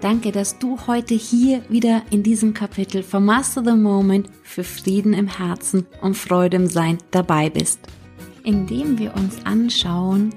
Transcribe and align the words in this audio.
Danke, 0.00 0.32
dass 0.32 0.58
du 0.58 0.78
heute 0.86 1.14
hier 1.14 1.62
wieder 1.68 2.02
in 2.10 2.22
diesem 2.22 2.54
Kapitel 2.54 3.02
von 3.02 3.22
Master 3.22 3.62
the 3.62 3.72
Moment 3.72 4.30
für 4.42 4.64
Frieden 4.64 5.12
im 5.12 5.28
Herzen 5.28 5.86
und 6.00 6.16
Freude 6.16 6.56
im 6.56 6.68
Sein 6.68 6.96
dabei 7.10 7.50
bist. 7.50 7.80
Indem 8.42 8.98
wir 8.98 9.14
uns 9.14 9.44
anschauen, 9.44 10.34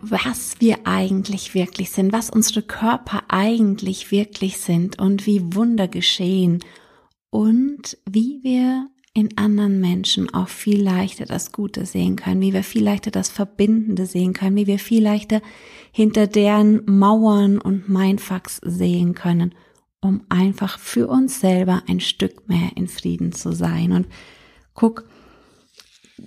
was 0.00 0.60
wir 0.60 0.78
eigentlich 0.84 1.54
wirklich 1.54 1.90
sind, 1.90 2.12
was 2.12 2.30
unsere 2.30 2.62
Körper 2.62 3.24
eigentlich 3.26 4.12
wirklich 4.12 4.58
sind 4.58 5.00
und 5.00 5.26
wie 5.26 5.56
Wunder 5.56 5.88
geschehen 5.88 6.62
und 7.30 7.98
wie 8.08 8.38
wir 8.44 8.88
in 9.16 9.38
anderen 9.38 9.80
Menschen 9.80 10.34
auch 10.34 10.48
viel 10.48 10.82
leichter 10.82 11.24
das 11.24 11.50
Gute 11.50 11.86
sehen 11.86 12.16
können, 12.16 12.42
wie 12.42 12.52
wir 12.52 12.62
viel 12.62 12.84
leichter 12.84 13.10
das 13.10 13.30
Verbindende 13.30 14.04
sehen 14.04 14.34
können, 14.34 14.56
wie 14.56 14.66
wir 14.66 14.78
viel 14.78 15.02
leichter 15.02 15.40
hinter 15.90 16.26
deren 16.26 16.82
Mauern 16.84 17.58
und 17.58 17.88
Mindfucks 17.88 18.60
sehen 18.62 19.14
können, 19.14 19.54
um 20.02 20.20
einfach 20.28 20.78
für 20.78 21.08
uns 21.08 21.40
selber 21.40 21.82
ein 21.88 22.00
Stück 22.00 22.46
mehr 22.46 22.72
in 22.76 22.88
Frieden 22.88 23.32
zu 23.32 23.52
sein. 23.52 23.92
Und 23.92 24.06
guck, 24.74 25.04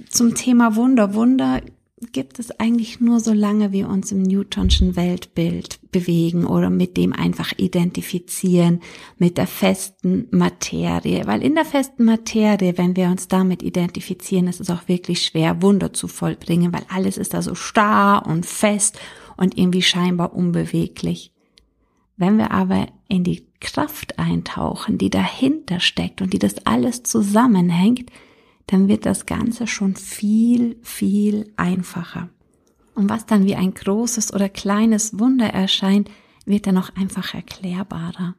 zum 0.10 0.34
Thema 0.34 0.76
Wunder. 0.76 1.14
Wunder 1.14 1.62
gibt 2.12 2.40
es 2.40 2.58
eigentlich 2.60 3.00
nur 3.00 3.20
so 3.20 3.34
lange 3.34 3.72
wir 3.72 3.90
uns 3.90 4.12
im 4.12 4.22
Newtonschen 4.22 4.96
Weltbild 4.96 5.80
bewegen 5.92 6.46
oder 6.46 6.70
mit 6.70 6.98
dem 6.98 7.14
einfach 7.14 7.54
identifizieren, 7.58 8.82
mit 9.18 9.38
der 9.38 9.48
festen 9.48 10.28
Materie. 10.32 11.28
Weil 11.28 11.44
in 11.44 11.56
der 11.56 11.66
festen 11.66 12.06
Materie, 12.06 12.78
wenn 12.78 12.96
wir 12.96 13.08
uns 13.08 13.28
damit 13.28 13.64
identifizieren, 13.64 14.48
ist 14.48 14.62
es 14.62 14.70
auch 14.70 14.88
wirklich 14.88 15.24
schwer, 15.24 15.62
Wunder 15.62 15.94
zu 15.94 16.08
vollbringen, 16.08 16.74
weil 16.74 16.86
alles 16.90 17.18
ist 17.18 17.34
da 17.34 17.42
so 17.42 17.56
starr 17.56 18.26
und 18.26 18.46
fest 18.46 19.00
und 19.36 19.58
irgendwie 19.58 19.82
scheinbar 19.82 20.34
unbeweglich. 20.34 21.34
Wenn 22.18 22.38
wir 22.38 22.52
aber 22.52 22.88
in 23.08 23.24
die 23.24 23.46
Kraft 23.62 24.20
eintauchen, 24.20 24.98
die 24.98 25.10
dahinter 25.10 25.80
steckt 25.80 26.22
und 26.22 26.34
die 26.34 26.40
das 26.40 26.66
alles 26.66 27.04
zusammenhängt, 27.04 28.12
dann 28.70 28.88
wird 28.88 29.08
das 29.08 29.26
Ganze 29.26 29.66
schon 29.66 29.96
viel, 29.96 30.78
viel 30.84 31.52
einfacher. 31.58 32.30
Und 32.94 33.10
was 33.10 33.26
dann 33.26 33.46
wie 33.46 33.56
ein 33.56 33.74
großes 33.74 34.32
oder 34.32 34.48
kleines 34.48 35.18
Wunder 35.18 35.48
erscheint, 35.48 36.10
wird 36.46 36.68
dann 36.68 36.78
auch 36.78 36.92
einfach 36.96 37.34
erklärbarer. 37.34 38.36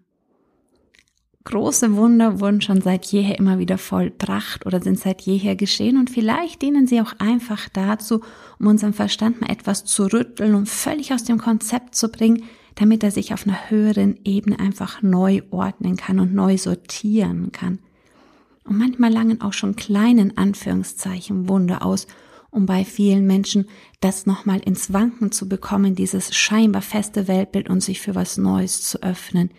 Große 1.45 1.97
Wunder 1.97 2.39
wurden 2.39 2.61
schon 2.61 2.81
seit 2.81 3.07
jeher 3.07 3.39
immer 3.41 3.59
wieder 3.59 3.77
vollbracht 3.77 4.67
oder 4.67 4.81
sind 4.81 5.01
seit 5.01 5.23
jeher 5.23 5.57
geschehen 5.57 5.97
und 5.99 6.11
vielleicht 6.11 6.63
dienen 6.63 6.87
sie 6.87 7.01
auch 7.01 7.15
einfach 7.19 7.69
dazu, 7.71 8.21
um 8.61 8.69
unseren 8.69 8.93
Verstand 8.93 9.41
mal 9.41 9.51
etwas 9.51 9.85
zu 9.85 10.05
rütteln 10.13 10.55
und 10.55 10.69
völlig 10.69 11.13
aus 11.13 11.25
dem 11.25 11.39
Konzept 11.39 11.97
zu 11.97 12.09
bringen, 12.09 12.45
damit 12.77 13.03
er 13.03 13.11
sich 13.11 13.33
auf 13.33 13.47
einer 13.47 13.69
höheren 13.69 14.21
Ebene 14.25 14.61
einfach 14.61 15.03
neu 15.03 15.43
ordnen 15.51 15.97
kann 15.97 16.21
und 16.21 16.35
neu 16.35 16.57
sortieren 16.57 17.51
kann. 17.51 17.81
Und 18.65 18.79
manchmal 18.79 19.13
langen 19.13 19.41
auch 19.41 19.53
schon 19.53 19.77
kleinen 19.77 20.37
Anführungszeichen 20.37 21.49
Wunder 21.49 21.85
aus, 21.85 22.07
um 22.51 22.67
bei 22.67 22.85
vielen 22.85 23.27
Menschen 23.27 23.69
das 24.01 24.27
nochmal 24.27 24.61
ins 24.61 24.93
Wanken 24.93 25.33
zu 25.33 25.49
bekommen, 25.49 25.95
dieses 25.95 26.35
scheinbar 26.35 26.83
feste 26.83 27.29
Weltbild 27.29 27.71
und 27.71 27.81
sich 27.81 28.01
für 28.01 28.15
was 28.15 28.37
Neues 28.37 28.83
zu 28.83 29.03
öffnen. 29.03 29.51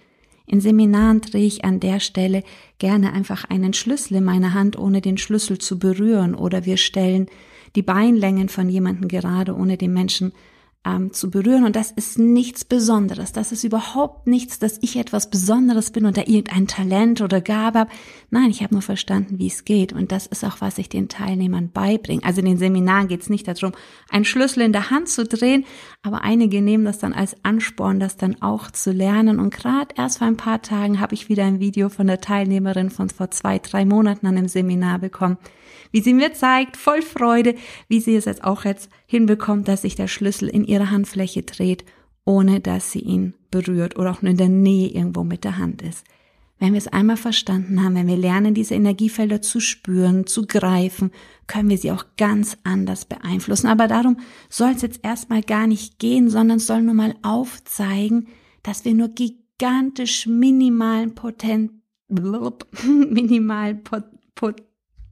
In 0.46 0.60
Seminaren 0.60 1.22
drehe 1.22 1.46
ich 1.46 1.64
an 1.64 1.80
der 1.80 2.00
Stelle 2.00 2.44
gerne 2.78 3.14
einfach 3.14 3.46
einen 3.46 3.74
Schlüssel 3.74 4.18
in 4.18 4.26
meiner 4.26 4.54
Hand, 4.54 4.78
ohne 4.78 5.00
den 5.00 5.18
Schlüssel 5.18 5.58
zu 5.60 5.80
berühren, 5.80 6.36
oder 6.36 6.66
wir 6.66 6.78
stellen 6.78 7.28
die 7.76 7.84
Beinlängen 7.84 8.50
von 8.50 8.68
jemandem 8.68 9.08
gerade, 9.08 9.56
ohne 9.56 9.78
den 9.78 9.94
Menschen 9.94 10.34
ähm, 10.86 11.14
zu 11.14 11.30
berühren. 11.30 11.66
Und 11.66 11.76
das 11.76 11.92
ist 11.92 12.18
nichts 12.18 12.64
Besonderes. 12.64 13.34
Das 13.34 13.52
ist 13.52 13.64
überhaupt 13.64 14.28
nichts, 14.28 14.60
dass 14.60 14.80
ich 14.82 14.96
etwas 14.96 15.30
Besonderes 15.30 15.92
bin 15.92 16.06
und 16.06 16.16
da 16.16 16.22
irgendein 16.22 16.68
Talent 16.68 17.22
oder 17.22 17.42
Gabe 17.42 17.82
habe. 17.82 17.92
Nein, 18.30 18.50
ich 18.50 18.64
habe 18.64 18.74
nur 18.74 18.82
verstanden, 18.82 19.40
wie 19.40 19.48
es 19.48 19.66
geht. 19.66 19.94
Und 19.94 20.12
das 20.12 20.28
ist 20.28 20.46
auch, 20.46 20.62
was 20.62 20.78
ich 20.78 20.90
den 20.90 21.10
Teilnehmern 21.10 21.72
beibringe. 21.72 22.24
Also 22.24 22.40
in 22.40 22.46
den 22.46 22.58
Seminaren 22.58 23.08
geht 23.08 23.22
es 23.22 23.30
nicht 23.30 23.48
darum, 23.48 23.74
einen 24.10 24.26
Schlüssel 24.26 24.62
in 24.62 24.72
der 24.72 24.90
Hand 24.90 25.10
zu 25.10 25.26
drehen, 25.26 25.66
aber 26.04 26.22
einige 26.22 26.62
nehmen 26.62 26.86
das 26.86 27.00
dann 27.00 27.14
als 27.14 27.36
Ansporn, 27.44 28.00
das 28.00 28.18
dann 28.18 28.42
auch 28.42 28.72
zu 28.72 28.92
lernen. 28.92 29.40
Und 29.40 29.54
gerade 29.54 29.96
erst 29.98 30.20
vor 30.20 30.28
ein 30.28 30.38
paar 30.38 30.62
Tagen 30.62 31.00
habe 31.00 31.14
ich 31.14 31.30
wieder 31.30 31.46
ein 31.46 31.60
Video 31.60 31.90
von 31.90 32.08
der 32.08 32.22
Teilnehmerin 32.22 32.90
von 32.90 33.10
vor 33.10 33.32
zwei, 33.32 33.60
drei 33.60 33.86
Monaten 33.86 34.28
an 34.28 34.38
einem 34.38 34.48
Seminar 34.48 35.00
bekommen 35.00 35.38
wie 35.92 36.02
sie 36.02 36.14
mir 36.14 36.34
zeigt, 36.34 36.78
voll 36.78 37.02
Freude, 37.02 37.56
wie 37.88 38.00
sie 38.00 38.16
es 38.16 38.26
jetzt 38.26 38.44
auch 38.44 38.66
jetzt 38.66 38.90
hinbekommt, 39.06 39.68
dass 39.68 39.84
sich 39.84 39.96
der 39.96 40.08
Schlüssel 40.08 40.48
in 40.48 40.64
ihre 40.64 40.90
Handfläche 40.90 41.44
dreht, 41.44 41.86
ohne 42.26 42.60
dass 42.60 42.92
sie 42.92 43.00
ihn 43.00 43.34
berührt 43.50 43.98
oder 43.98 44.12
auch 44.12 44.22
nur 44.22 44.32
in 44.32 44.38
der 44.38 44.50
Nähe 44.50 44.90
irgendwo 44.90 45.24
mit 45.24 45.44
der 45.44 45.58
Hand 45.58 45.82
ist. 45.82 46.06
Wenn 46.62 46.74
wir 46.74 46.78
es 46.78 46.88
einmal 46.88 47.18
verstanden 47.18 47.84
haben, 47.84 47.96
wenn 47.96 48.06
wir 48.06 48.18
lernen, 48.18 48.54
diese 48.54 48.76
Energiefelder 48.76 49.42
zu 49.42 49.60
spüren, 49.60 50.28
zu 50.28 50.46
greifen, 50.46 51.10
können 51.48 51.70
wir 51.70 51.78
sie 51.80 51.92
auch 51.92 52.06
ganz 52.18 52.56
anders 52.64 53.06
beeinflussen. 53.06 53.66
Aber 53.66 53.88
darum 53.88 54.18
soll 54.48 54.74
es 54.76 54.84
jetzt 54.84 55.00
erstmal 55.04 55.42
gar 55.42 55.66
nicht 55.66 55.98
gehen, 55.98 56.30
sondern 56.30 56.60
soll 56.60 56.84
nur 56.84 56.94
mal 56.94 57.16
aufzeigen, 57.24 58.28
dass 58.62 58.86
wir 58.86 58.94
nur 58.94 59.10
gigantisch 59.10 60.28
minimalen 60.28 61.16
Potent, 61.16 61.72
minimalen 62.10 63.84
Pot, 63.84 64.04
Pot, 64.36 64.62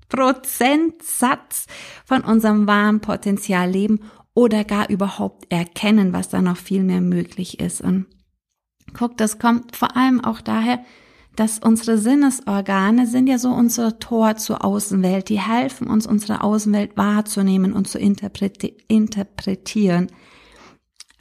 Prozentsatz 0.09 1.67
von 2.05 2.21
unserem 2.21 2.67
wahren 2.67 2.99
Potenzial 2.99 3.69
leben 3.69 3.99
oder 4.33 4.63
gar 4.63 4.89
überhaupt 4.89 5.51
erkennen, 5.51 6.13
was 6.13 6.29
da 6.29 6.41
noch 6.41 6.57
viel 6.57 6.83
mehr 6.83 7.01
möglich 7.01 7.59
ist. 7.59 7.81
Und 7.81 8.05
guck, 8.93 9.17
das 9.17 9.39
kommt 9.39 9.75
vor 9.75 9.95
allem 9.95 10.23
auch 10.23 10.41
daher, 10.41 10.83
dass 11.35 11.59
unsere 11.59 11.97
Sinnesorgane 11.97 13.07
sind 13.07 13.27
ja 13.27 13.37
so 13.37 13.49
unser 13.49 13.99
Tor 13.99 14.35
zur 14.35 14.65
Außenwelt. 14.65 15.29
Die 15.29 15.39
helfen 15.39 15.87
uns, 15.87 16.05
unsere 16.05 16.43
Außenwelt 16.43 16.97
wahrzunehmen 16.97 17.71
und 17.71 17.87
zu 17.87 17.97
interpreti 17.97 18.75
interpretieren. 18.87 20.07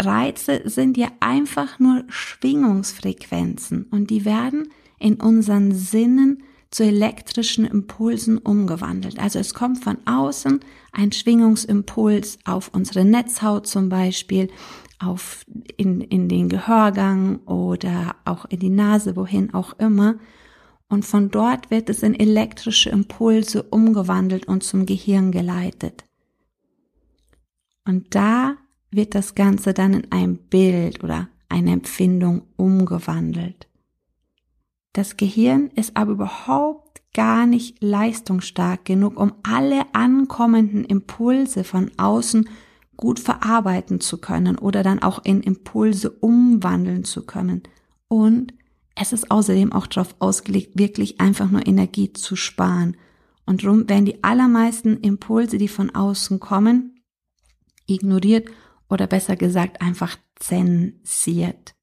Reize 0.00 0.62
sind 0.64 0.96
ja 0.96 1.08
einfach 1.20 1.78
nur 1.78 2.04
Schwingungsfrequenzen 2.08 3.84
und 3.90 4.10
die 4.10 4.24
werden 4.24 4.70
in 4.98 5.20
unseren 5.20 5.72
Sinnen 5.72 6.42
zu 6.70 6.84
elektrischen 6.84 7.64
Impulsen 7.64 8.38
umgewandelt. 8.38 9.18
Also 9.18 9.38
es 9.38 9.54
kommt 9.54 9.82
von 9.82 9.98
außen 10.06 10.60
ein 10.92 11.12
Schwingungsimpuls 11.12 12.38
auf 12.44 12.70
unsere 12.74 13.04
Netzhaut 13.04 13.66
zum 13.66 13.88
Beispiel, 13.88 14.48
auf 14.98 15.44
in, 15.76 16.00
in 16.00 16.28
den 16.28 16.48
Gehörgang 16.48 17.40
oder 17.46 18.16
auch 18.24 18.44
in 18.46 18.58
die 18.58 18.68
Nase, 18.68 19.16
wohin 19.16 19.54
auch 19.54 19.78
immer. 19.78 20.16
Und 20.88 21.04
von 21.04 21.30
dort 21.30 21.70
wird 21.70 21.88
es 21.88 22.02
in 22.02 22.18
elektrische 22.18 22.90
Impulse 22.90 23.62
umgewandelt 23.62 24.46
und 24.46 24.64
zum 24.64 24.86
Gehirn 24.86 25.30
geleitet. 25.30 26.04
Und 27.84 28.14
da 28.14 28.56
wird 28.90 29.14
das 29.14 29.34
Ganze 29.34 29.72
dann 29.72 29.94
in 29.94 30.12
ein 30.12 30.36
Bild 30.36 31.04
oder 31.04 31.28
eine 31.48 31.72
Empfindung 31.72 32.42
umgewandelt. 32.56 33.67
Das 34.92 35.16
Gehirn 35.16 35.68
ist 35.74 35.96
aber 35.96 36.12
überhaupt 36.12 37.02
gar 37.14 37.46
nicht 37.46 37.82
leistungsstark 37.82 38.84
genug, 38.84 39.18
um 39.18 39.34
alle 39.42 39.82
ankommenden 39.94 40.84
Impulse 40.84 41.64
von 41.64 41.90
außen 41.96 42.48
gut 42.96 43.20
verarbeiten 43.20 44.00
zu 44.00 44.18
können 44.18 44.58
oder 44.58 44.82
dann 44.82 45.00
auch 45.00 45.24
in 45.24 45.40
Impulse 45.40 46.10
umwandeln 46.10 47.04
zu 47.04 47.24
können. 47.24 47.62
Und 48.08 48.54
es 48.94 49.12
ist 49.12 49.30
außerdem 49.30 49.72
auch 49.72 49.86
darauf 49.86 50.16
ausgelegt, 50.18 50.78
wirklich 50.78 51.20
einfach 51.20 51.50
nur 51.50 51.66
Energie 51.66 52.12
zu 52.12 52.34
sparen. 52.34 52.96
Und 53.46 53.64
darum 53.64 53.88
werden 53.88 54.04
die 54.04 54.22
allermeisten 54.24 54.98
Impulse, 54.98 55.58
die 55.58 55.68
von 55.68 55.94
außen 55.94 56.40
kommen, 56.40 57.00
ignoriert 57.86 58.48
oder 58.90 59.06
besser 59.06 59.36
gesagt 59.36 59.80
einfach 59.80 60.16
zensiert. 60.36 61.77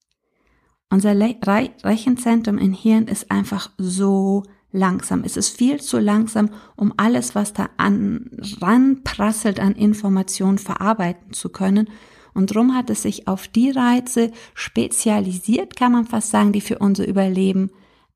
Unser 0.89 1.13
Le 1.13 1.35
Re 1.45 1.71
Rechenzentrum 1.83 2.57
im 2.57 2.73
Hirn 2.73 3.07
ist 3.07 3.31
einfach 3.31 3.71
so 3.77 4.43
langsam. 4.71 5.23
Es 5.23 5.37
ist 5.37 5.55
viel 5.55 5.81
zu 5.81 5.99
langsam, 5.99 6.49
um 6.75 6.93
alles, 6.97 7.33
was 7.33 7.53
da 7.53 7.69
an, 7.77 8.29
ranprasselt 8.61 9.59
an 9.59 9.73
Informationen 9.73 10.57
verarbeiten 10.57 11.33
zu 11.33 11.49
können. 11.49 11.89
Und 12.33 12.53
drum 12.53 12.75
hat 12.75 12.89
es 12.89 13.01
sich 13.01 13.27
auf 13.27 13.47
die 13.47 13.71
Reize 13.71 14.31
spezialisiert, 14.53 15.75
kann 15.75 15.93
man 15.93 16.05
fast 16.05 16.31
sagen, 16.31 16.51
die 16.51 16.61
für 16.61 16.79
unser 16.79 17.07
Überleben 17.07 17.71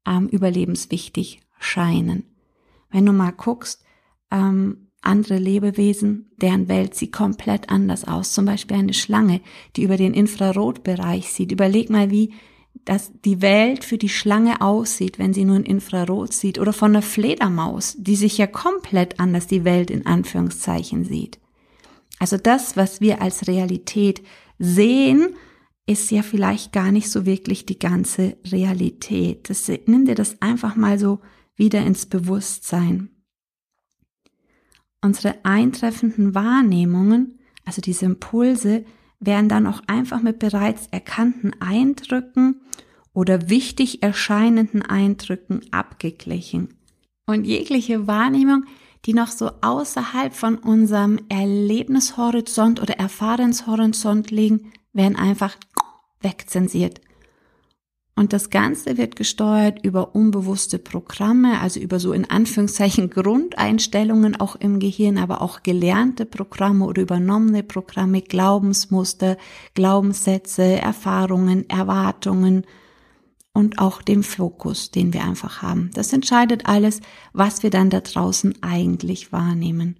ähm, 0.06 0.27
überlebenswichtig 0.27 1.39
scheinen. 1.60 2.25
Wenn 2.92 3.06
du 3.06 3.13
mal 3.13 3.31
guckst, 3.31 3.83
ähm, 4.30 4.89
andere 5.01 5.38
Lebewesen, 5.38 6.31
deren 6.38 6.68
Welt 6.68 6.95
sieht 6.95 7.13
komplett 7.13 7.69
anders 7.69 8.06
aus. 8.06 8.33
Zum 8.33 8.44
Beispiel 8.45 8.77
eine 8.77 8.94
Schlange, 8.94 9.39
die 9.75 9.83
über 9.83 9.95
den 9.95 10.13
Infrarotbereich 10.13 11.31
sieht. 11.31 11.54
Überleg 11.54 11.89
mal, 11.89 12.12
wie 12.12 12.33
dass 12.89 13.12
die 13.24 13.44
Welt 13.44 13.83
für 13.83 14.00
die 14.00 14.09
Schlange 14.09 14.62
aussieht, 14.62 15.19
wenn 15.19 15.31
sie 15.31 15.45
nur 15.45 15.57
in 15.57 15.63
Infrarot 15.63 16.33
sieht. 16.33 16.57
Oder 16.57 16.74
von 16.74 16.91
der 16.91 17.03
Fledermaus, 17.03 17.95
die 18.00 18.15
sich 18.15 18.39
ja 18.39 18.47
komplett 18.47 19.19
anders 19.19 19.45
die 19.45 19.63
Welt 19.63 19.91
in 19.91 20.07
Anführungszeichen 20.07 21.06
sieht. 21.06 21.38
Also 22.18 22.38
das, 22.38 22.77
was 22.77 23.00
wir 23.00 23.21
als 23.21 23.47
Realität 23.47 24.24
sehen, 24.57 25.36
ist 25.86 26.09
ja 26.09 26.24
vielleicht 26.24 26.71
gar 26.71 26.91
nicht 26.91 27.12
so 27.12 27.27
wirklich 27.27 27.68
die 27.68 27.77
ganze 27.77 28.38
Realität. 28.51 29.51
Das, 29.51 29.71
nimm 29.86 30.06
dir 30.06 30.15
das 30.15 30.41
einfach 30.41 30.75
mal 30.75 30.97
so 30.97 31.19
wieder 31.56 31.86
ins 31.86 32.07
Bewusstsein. 32.07 33.09
Unsere 35.00 35.45
eintreffenden 35.45 36.33
Wahrnehmungen, 36.33 37.38
also 37.65 37.83
diese 37.83 38.06
Impulse, 38.06 38.83
werden 39.19 39.50
dann 39.50 39.68
auch 39.68 39.81
einfach 39.88 40.21
mit 40.21 40.39
bereits 40.39 40.88
erkannten 40.92 41.54
Eindrücken 41.60 42.62
oder 43.13 43.50
wichtig 43.50 44.01
erscheinenden 44.01 44.81
Eindrücken 44.81 45.62
abgeglichen. 45.71 46.75
Und 47.25 47.44
jegliche 47.44 48.07
Wahrnehmung, 48.07 48.66
die 49.06 49.13
noch 49.13 49.27
so 49.27 49.51
außerhalb 49.62 50.33
von 50.33 50.57
unserem 50.57 51.19
Erlebnishorizont 51.30 52.81
oder 52.81 52.95
Erfahrenshorizont 52.98 54.31
liegen, 54.31 54.71
werden 54.94 55.16
einfach 55.16 55.56
wegzensiert. 56.22 57.01
Und 58.19 58.33
das 58.33 58.50
Ganze 58.50 58.98
wird 58.98 59.16
gesteuert 59.16 59.86
über 59.86 60.13
unbewusste 60.13 60.77
Programme, 60.77 61.62
also 61.62 61.80
über 61.80 62.01
so 62.01 62.12
in 62.12 62.30
Anführungszeichen 62.30 63.10
Grundeinstellungen 63.16 64.36
auch 64.36 64.57
im 64.57 64.81
Gehirn, 64.81 65.18
aber 65.18 65.42
auch 65.42 65.63
gelernte 65.63 66.25
Programme 66.25 66.83
oder 66.83 67.01
übernommene 67.01 67.63
Programme, 67.63 68.21
Glaubensmuster, 68.21 69.38
Glaubenssätze, 69.74 70.63
Erfahrungen, 70.63 71.69
Erwartungen 71.69 72.66
und 73.54 73.80
auch 73.80 74.01
dem 74.01 74.24
Fokus, 74.24 74.92
den 74.92 75.13
wir 75.13 75.24
einfach 75.24 75.62
haben. 75.62 75.89
Das 75.94 76.12
entscheidet 76.12 76.65
alles, 76.65 77.00
was 77.31 77.63
wir 77.63 77.69
dann 77.69 77.89
da 77.89 78.01
draußen 78.01 78.62
eigentlich 78.62 79.31
wahrnehmen. 79.31 79.95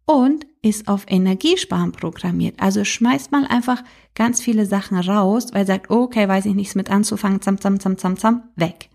und 0.05 0.47
ist 0.63 0.89
auf 0.89 1.05
Energiesparen 1.09 1.93
programmiert. 1.93 2.61
Also 2.61 2.85
schmeißt 2.85 3.33
mal 3.33 3.47
einfach 3.47 3.83
ganz 4.15 4.41
viele 4.41 4.67
Sachen 4.67 4.99
raus, 4.99 5.49
weil 5.53 5.67
sagt, 5.67 5.91
okay, 5.91 6.29
weiß 6.29 6.47
ich 6.47 6.55
nichts 6.55 6.75
mit 6.75 6.91
anzufangen, 6.91 7.41
zam, 7.41 7.61
zam, 7.61 7.81
zam, 7.81 7.99
zam, 7.99 8.17
zam, 8.17 8.43
weg. 8.57 8.91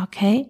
Okay? 0.00 0.48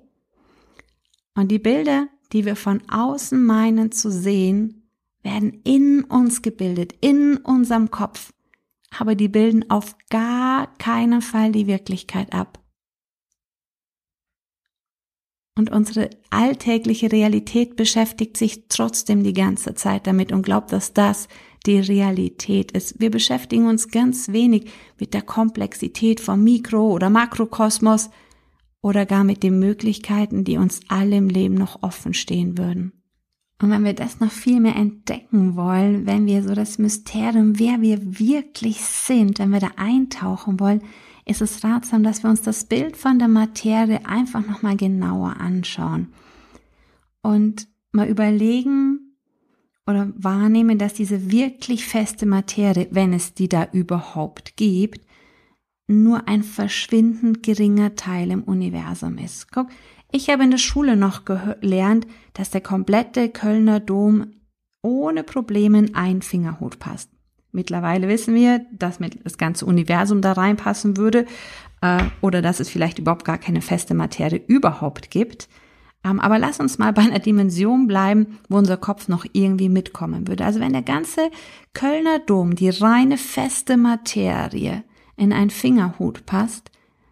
Und 1.35 1.51
die 1.51 1.59
Bilder, 1.59 2.09
die 2.33 2.45
wir 2.45 2.57
von 2.57 2.83
außen 2.91 3.43
meinen 3.43 3.93
zu 3.93 4.11
sehen, 4.11 4.89
werden 5.23 5.61
in 5.65 6.05
uns 6.05 6.43
gebildet, 6.43 6.95
in 7.01 7.37
unserem 7.37 7.91
Kopf 7.91 8.33
aber 8.97 9.15
die 9.15 9.29
bilden 9.29 9.71
auf 9.71 9.97
gar 10.11 10.75
keinen 10.79 11.23
Fall 11.23 11.53
die 11.53 11.67
Wirklichkeit 11.67 12.33
ab. 12.33 12.59
Und 15.57 15.73
unsere 15.73 16.11
alltägliche 16.31 17.11
Realität 17.11 17.75
beschäftigt 17.75 18.37
sich 18.37 18.69
trotzdem 18.69 19.25
die 19.25 19.33
ganze 19.33 19.75
Zeit 19.75 20.07
damit 20.07 20.31
und 20.31 20.43
glaubt, 20.43 20.71
dass 20.71 20.93
das 20.93 21.27
die 21.67 21.81
Realität 21.81 22.71
ist. 22.73 23.01
Wir 23.01 23.11
beschäftigen 23.11 23.67
uns 23.67 23.89
ganz 23.89 24.29
wenig 24.29 24.71
mit 25.01 25.15
der 25.15 25.23
Komplexität 25.23 26.21
vom 26.21 26.45
Mikro- 26.45 26.93
oder 26.93 27.11
Makrokosmos 27.11 28.11
oder 28.83 29.05
gar 29.05 29.25
mit 29.25 29.43
den 29.43 29.59
Möglichkeiten, 29.59 30.45
die 30.45 30.59
uns 30.59 30.81
alle 30.87 31.17
im 31.17 31.29
Leben 31.29 31.55
noch 31.55 31.83
offen 31.83 32.15
stehen 32.15 32.57
würden. 32.57 32.93
Und 33.61 33.71
wenn 33.71 33.85
wir 33.85 33.95
das 33.95 34.21
noch 34.21 34.31
viel 34.31 34.61
mehr 34.61 34.77
entdecken 34.77 35.57
wollen, 35.57 36.07
wenn 36.07 36.27
wir 36.27 36.43
so 36.43 36.55
das 36.55 36.79
Mysterium, 36.79 37.59
wer 37.59 37.81
wir 37.81 38.21
wirklich 38.21 38.81
sind, 38.81 39.41
wenn 39.41 39.51
wir 39.51 39.61
da 39.61 39.71
eintauchen 39.77 40.61
wollen, 40.61 40.83
ist 41.25 41.43
es 41.43 41.65
ratsam, 41.65 42.03
dass 42.05 42.23
wir 42.23 42.31
uns 42.31 42.43
das 42.43 42.65
Bild 42.65 42.97
von 42.97 43.19
der 43.19 43.29
Materie 43.29 44.07
einfach 44.07 44.47
nochmal 44.47 44.77
genauer 44.77 45.37
anschauen 45.41 46.09
und 47.23 47.69
mal 47.93 48.09
überlegen 48.09 49.17
oder 49.87 50.13
wahrnehmen, 50.17 50.79
dass 50.79 50.95
diese 50.95 51.31
wirklich 51.31 51.85
feste 51.87 52.27
Materie, 52.27 52.89
wenn 52.91 53.13
es 53.13 53.35
die 53.35 53.49
da 53.49 53.69
überhaupt 53.73 54.57
gibt, 54.57 55.01
nur 55.87 56.29
ein 56.29 56.43
verschwindend 56.43 57.43
geringer 57.43 57.95
Teil 57.95 58.31
im 58.31 58.43
Universum 58.43 59.19
ist. 59.19 59.51
Guck, 59.51 59.69
ich 60.11 60.31
habe 60.31 60.45
in 60.45 60.51
der 60.51 60.59
Schule 60.59 60.97
noch 60.97 61.25
gelernt, 61.25 62.07
dass 62.33 62.51
der 62.51 62.61
komplette 62.61 63.29
Kölner 63.29 63.81
Dom 63.81 64.33
ohne 64.83 65.23
Probleme 65.23 65.79
in 65.79 65.95
einen 65.95 66.23
Fingerhut 66.23 66.79
passt. 66.79 67.11
Mittlerweile 67.53 68.09
wissen 68.09 68.35
wir, 68.35 68.67
dass 68.73 68.99
das 69.25 69.39
ganze 69.39 69.67
Universum 69.67 70.21
da 70.21 70.33
reinpassen 70.33 70.97
würde 70.97 71.27
äh, 71.81 72.05
oder 72.21 72.43
dass 72.43 72.61
es 72.61 72.69
vielleicht 72.69 72.99
überhaupt 72.99 73.25
gar 73.25 73.39
keine 73.39 73.63
feste 73.63 73.95
Materie 73.95 74.43
überhaupt 74.47 75.11
gibt. 75.11 75.49
Ähm, 76.05 76.21
aber 76.21 76.39
lass 76.39 76.61
uns 76.61 76.79
mal 76.79 76.93
bei 76.93 77.03
einer 77.03 77.19
Dimension 77.19 77.87
bleiben, 77.87 78.39
wo 78.49 78.59
unser 78.59 78.77
Kopf 78.77 79.09
noch 79.09 79.25
irgendwie 79.33 79.69
mitkommen 79.69 80.29
würde. 80.29 80.45
Also 80.45 80.61
wenn 80.61 80.73
der 80.73 80.83
ganze 80.83 81.31
Kölner 81.75 82.19
Dom, 82.21 82.55
die 82.55 82.71
reine 82.71 83.17
feste 83.17 83.77
Materie 83.77 84.85
in 85.17 85.33
einen 85.33 85.51
Fingerhut 85.51 86.27
passt, 86.27 86.71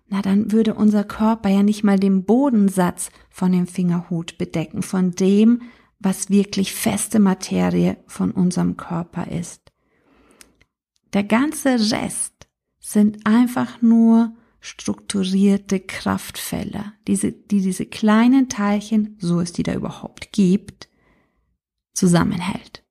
na 0.08 0.22
dann 0.22 0.52
würde 0.52 0.74
unser 0.74 1.04
Körper 1.04 1.48
ja 1.48 1.62
nicht 1.62 1.82
mal 1.82 1.98
den 1.98 2.24
Bodensatz 2.24 3.10
von 3.28 3.52
dem 3.52 3.66
Fingerhut 3.66 4.38
bedecken, 4.38 4.82
von 4.82 5.12
dem, 5.12 5.62
was 5.98 6.30
wirklich 6.30 6.72
feste 6.72 7.18
Materie 7.18 7.96
von 8.06 8.30
unserem 8.30 8.76
Körper 8.76 9.30
ist. 9.30 9.72
Der 11.12 11.24
ganze 11.24 11.90
Rest 11.92 12.48
sind 12.78 13.26
einfach 13.26 13.82
nur 13.82 14.36
strukturierte 14.60 15.80
Kraftfelder, 15.80 16.92
diese, 17.06 17.32
die 17.32 17.60
diese 17.60 17.86
kleinen 17.86 18.48
Teilchen, 18.48 19.16
so 19.20 19.40
es 19.40 19.52
die 19.52 19.62
da 19.62 19.74
überhaupt 19.74 20.32
gibt, 20.32 20.88
zusammenhält. 21.94 22.84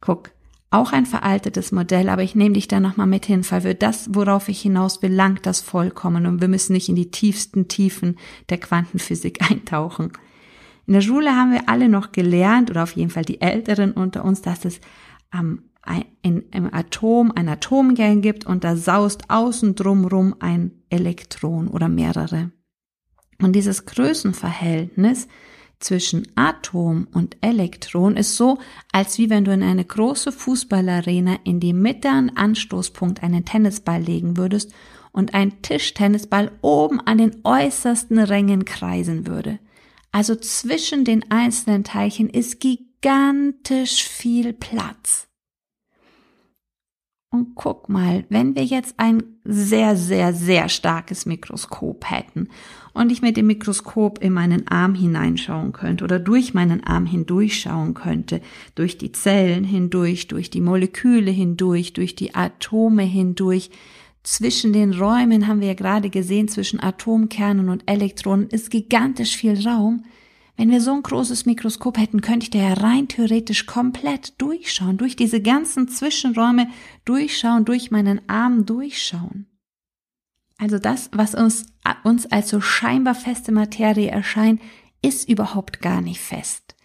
Guck, 0.00 0.32
auch 0.74 0.92
ein 0.92 1.06
veraltetes 1.06 1.72
Modell, 1.72 2.08
aber 2.08 2.22
ich 2.22 2.34
nehme 2.34 2.54
dich 2.54 2.68
da 2.68 2.80
nochmal 2.80 3.06
mit 3.06 3.26
hin, 3.26 3.46
weil 3.50 3.60
für 3.60 3.74
das, 3.74 4.08
worauf 4.12 4.48
ich 4.48 4.60
hinaus 4.60 5.02
will, 5.02 5.12
langt 5.12 5.46
das 5.46 5.60
vollkommen 5.60 6.26
und 6.26 6.40
wir 6.40 6.48
müssen 6.48 6.72
nicht 6.72 6.88
in 6.88 6.96
die 6.96 7.10
tiefsten 7.10 7.68
Tiefen 7.68 8.18
der 8.48 8.58
Quantenphysik 8.58 9.40
eintauchen. 9.50 10.12
In 10.86 10.94
der 10.94 11.00
Schule 11.00 11.30
haben 11.30 11.52
wir 11.52 11.68
alle 11.68 11.88
noch 11.88 12.12
gelernt, 12.12 12.70
oder 12.70 12.82
auf 12.82 12.92
jeden 12.92 13.10
Fall 13.10 13.24
die 13.24 13.40
Älteren 13.40 13.92
unter 13.92 14.24
uns, 14.24 14.42
dass 14.42 14.64
es 14.64 14.80
ähm, 15.32 15.62
ein, 15.82 16.04
im 16.22 16.72
Atom 16.72 17.32
ein 17.34 17.48
Atomkern 17.48 18.20
gibt 18.20 18.44
und 18.44 18.64
da 18.64 18.76
saust 18.76 19.30
außen 19.30 19.74
drumrum 19.74 20.34
ein 20.40 20.72
Elektron 20.90 21.68
oder 21.68 21.88
mehrere. 21.88 22.50
Und 23.40 23.54
dieses 23.54 23.86
Größenverhältnis 23.86 25.28
zwischen 25.80 26.26
Atom 26.34 27.06
und 27.12 27.36
Elektron 27.40 28.16
ist 28.16 28.36
so, 28.36 28.58
als 28.92 29.18
wie 29.18 29.30
wenn 29.30 29.44
du 29.44 29.52
in 29.52 29.62
eine 29.62 29.84
große 29.84 30.32
Fußballarena 30.32 31.38
in 31.44 31.60
die 31.60 31.72
Mitte 31.72 32.08
an 32.08 32.30
Anstoßpunkt 32.30 33.22
einen 33.22 33.44
Tennisball 33.44 34.00
legen 34.00 34.36
würdest 34.36 34.72
und 35.12 35.34
ein 35.34 35.62
Tischtennisball 35.62 36.50
oben 36.62 37.00
an 37.00 37.18
den 37.18 37.36
äußersten 37.44 38.18
Rängen 38.18 38.64
kreisen 38.64 39.26
würde. 39.26 39.58
Also 40.10 40.36
zwischen 40.36 41.04
den 41.04 41.30
einzelnen 41.30 41.84
Teilchen 41.84 42.30
ist 42.30 42.60
gigantisch 42.60 44.04
viel 44.04 44.52
Platz. 44.52 45.28
Und 47.34 47.56
guck 47.56 47.88
mal, 47.88 48.24
wenn 48.28 48.54
wir 48.54 48.62
jetzt 48.62 48.94
ein 48.96 49.24
sehr, 49.42 49.96
sehr, 49.96 50.32
sehr 50.32 50.68
starkes 50.68 51.26
Mikroskop 51.26 52.08
hätten 52.08 52.48
und 52.92 53.10
ich 53.10 53.22
mit 53.22 53.36
dem 53.36 53.48
Mikroskop 53.48 54.22
in 54.22 54.32
meinen 54.32 54.68
Arm 54.68 54.94
hineinschauen 54.94 55.72
könnte 55.72 56.04
oder 56.04 56.20
durch 56.20 56.54
meinen 56.54 56.84
Arm 56.84 57.06
hindurchschauen 57.06 57.94
könnte, 57.94 58.40
durch 58.76 58.98
die 58.98 59.10
Zellen 59.10 59.64
hindurch, 59.64 60.28
durch 60.28 60.48
die 60.48 60.60
Moleküle 60.60 61.32
hindurch, 61.32 61.92
durch 61.92 62.14
die 62.14 62.36
Atome 62.36 63.02
hindurch, 63.02 63.70
zwischen 64.22 64.72
den 64.72 64.94
Räumen 64.94 65.48
haben 65.48 65.60
wir 65.60 65.66
ja 65.66 65.74
gerade 65.74 66.10
gesehen, 66.10 66.46
zwischen 66.46 66.78
Atomkernen 66.78 67.68
und 67.68 67.82
Elektronen 67.90 68.46
ist 68.48 68.70
gigantisch 68.70 69.36
viel 69.36 69.60
Raum. 69.66 70.04
Wenn 70.56 70.70
wir 70.70 70.80
so 70.80 70.92
ein 70.92 71.02
großes 71.02 71.46
Mikroskop 71.46 71.98
hätten, 71.98 72.20
könnte 72.20 72.44
ich 72.44 72.50
da 72.50 72.58
ja 72.58 72.74
rein 72.74 73.08
theoretisch 73.08 73.66
komplett 73.66 74.40
durchschauen, 74.40 74.98
durch 74.98 75.16
diese 75.16 75.40
ganzen 75.40 75.88
Zwischenräume 75.88 76.68
durchschauen, 77.04 77.64
durch 77.64 77.90
meinen 77.90 78.28
Arm 78.28 78.64
durchschauen. 78.64 79.46
Also 80.56 80.78
das, 80.78 81.10
was 81.12 81.34
uns, 81.34 81.66
uns 82.04 82.26
als 82.26 82.50
so 82.50 82.60
scheinbar 82.60 83.16
feste 83.16 83.50
Materie 83.50 84.08
erscheint, 84.08 84.60
ist 85.02 85.28
überhaupt 85.28 85.82
gar 85.82 86.00
nicht 86.00 86.20
fest. 86.20 86.76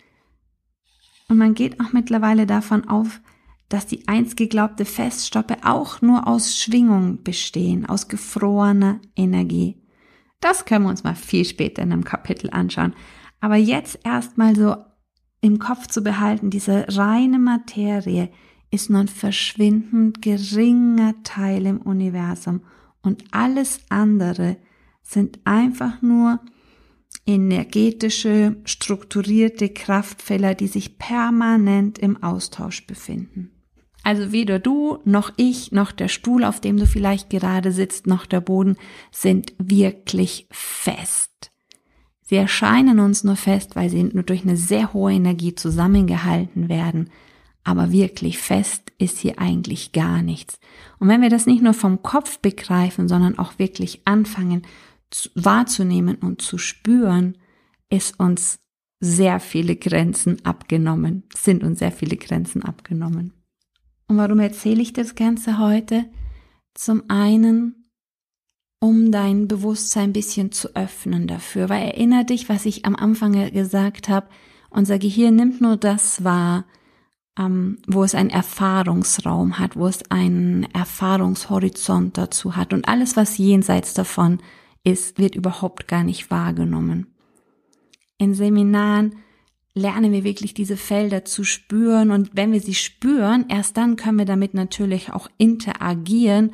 Und 1.28 1.38
man 1.38 1.54
geht 1.54 1.80
auch 1.80 1.94
mittlerweile 1.94 2.48
davon 2.48 2.90
auf, 2.90 3.22
dass 3.70 3.86
die 3.86 4.08
einst 4.08 4.36
geglaubte 4.36 4.84
Feststoppe 4.84 5.58
auch 5.64 6.02
nur 6.02 6.28
aus 6.28 6.58
Schwingung 6.58 7.22
bestehen, 7.24 7.86
aus 7.86 8.08
gefrorener 8.08 9.00
Energie. 9.16 9.78
Das 10.42 10.66
können 10.66 10.86
wir 10.86 10.90
uns 10.90 11.04
mal 11.04 11.16
viel 11.16 11.46
später 11.46 11.84
in 11.84 11.94
einem 11.94 12.04
Kapitel 12.04 12.50
anschauen. 12.50 12.94
Aber 13.40 13.56
jetzt 13.56 14.00
erstmal 14.04 14.56
so 14.56 14.76
im 15.42 15.60
Kopf 15.60 15.88
zu 15.88 16.02
behalten, 16.02 16.50
diese 16.50 16.86
reine 16.90 17.40
Materie 17.40 18.30
ist 18.72 18.90
nur 18.90 19.02
ein 19.02 19.08
verschwindend 19.08 20.22
geringer 20.22 21.16
Teil 21.24 21.66
im 21.66 21.82
Universum 21.82 22.62
und 23.02 23.24
alles 23.32 23.80
andere 23.90 24.58
sind 25.02 25.40
einfach 25.46 26.02
nur 26.02 26.40
energetische, 27.26 28.58
strukturierte 28.66 29.70
Kraftfelder, 29.70 30.56
die 30.56 30.68
sich 30.68 30.98
permanent 30.98 31.98
im 31.98 32.22
Austausch 32.22 32.86
befinden. 32.86 33.52
Also 34.04 34.32
weder 34.32 34.60
du, 34.60 35.00
noch 35.06 35.32
ich, 35.36 35.72
noch 35.72 35.92
der 35.92 36.08
Stuhl, 36.08 36.44
auf 36.44 36.60
dem 36.60 36.78
du 36.78 36.86
vielleicht 36.86 37.30
gerade 37.30 37.72
sitzt, 37.72 38.08
noch 38.08 38.26
der 38.26 38.42
Boden 38.42 38.78
sind 39.12 39.54
wirklich 39.58 40.48
fest. 40.52 41.49
Sie 42.30 42.36
erscheinen 42.36 43.00
uns 43.00 43.24
nur 43.24 43.36
fest, 43.36 43.76
weil 43.76 43.90
sie 43.90 44.04
nur 44.04 44.22
durch 44.22 44.44
eine 44.44 44.56
sehr 44.56 44.94
hohe 44.94 45.14
Energie 45.14 45.56
zusammengehalten 45.56 46.70
werden. 46.70 47.10
Aber 47.64 47.92
wirklich 47.92 48.38
fest 48.38 48.92
ist 49.00 49.18
hier 49.18 49.40
eigentlich 49.40 49.94
gar 49.94 50.22
nichts. 50.22 50.60
Und 51.00 51.08
wenn 51.08 51.24
wir 51.24 51.32
das 51.32 51.48
nicht 51.48 51.64
nur 51.64 51.74
vom 51.74 52.04
Kopf 52.04 52.38
begreifen, 52.38 53.08
sondern 53.08 53.40
auch 53.40 53.58
wirklich 53.58 54.04
anfangen 54.06 54.62
wahrzunehmen 55.34 56.18
und 56.18 56.44
zu 56.44 56.60
spüren, 56.60 57.36
ist 57.90 58.20
uns 58.20 58.60
sehr 59.00 59.40
viele 59.40 59.76
Grenzen 59.76 60.46
abgenommen, 60.46 61.24
sind 61.36 61.64
uns 61.64 61.80
sehr 61.80 61.92
viele 61.92 62.16
Grenzen 62.16 62.62
abgenommen. 62.62 63.34
Und 64.08 64.18
warum 64.18 64.38
erzähle 64.38 64.84
ich 64.84 64.94
das 64.94 65.16
Ganze 65.16 65.58
heute? 65.58 66.06
Zum 66.76 67.06
einen, 67.08 67.79
um 68.80 69.12
dein 69.12 69.48
Bewusstsein 69.48 70.10
ein 70.10 70.14
bisschen 70.14 70.52
zu 70.52 70.76
öffnen 70.76 71.28
dafür. 71.28 71.70
Weil 71.70 71.84
erinnere 71.84 72.26
dich, 72.26 72.50
was 72.50 72.66
ich 72.66 72.86
am 72.86 72.96
Anfang 72.96 73.52
gesagt 73.52 74.10
habe, 74.10 74.28
unser 74.70 75.00
Gehirn 75.00 75.36
nimmt 75.36 75.62
nur 75.62 75.78
das 75.78 76.24
wahr, 76.24 76.66
ähm, 77.38 77.80
wo 77.88 78.04
es 78.04 78.16
einen 78.16 78.30
Erfahrungsraum 78.30 79.60
hat, 79.60 79.76
wo 79.76 79.88
es 79.88 80.10
einen 80.12 80.64
Erfahrungshorizont 80.74 82.18
dazu 82.18 82.56
hat. 82.56 82.74
Und 82.74 82.88
alles, 82.88 83.18
was 83.18 83.38
jenseits 83.38 83.94
davon 83.94 84.40
ist, 84.84 85.18
wird 85.18 85.36
überhaupt 85.36 85.88
gar 85.88 86.04
nicht 86.04 86.32
wahrgenommen. 86.32 87.08
In 88.18 88.34
Seminaren 88.34 89.16
lernen 89.74 90.12
wir 90.12 90.24
wirklich 90.24 90.54
diese 90.54 90.78
Felder 90.78 91.26
zu 91.26 91.44
spüren 91.44 92.12
und 92.12 92.32
wenn 92.34 92.52
wir 92.52 92.60
sie 92.60 92.76
spüren, 92.76 93.46
erst 93.50 93.78
dann 93.78 93.96
können 93.96 94.18
wir 94.18 94.26
damit 94.26 94.54
natürlich 94.54 95.14
auch 95.14 95.30
interagieren 95.38 96.52